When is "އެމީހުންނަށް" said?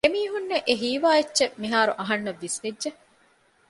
0.05-0.65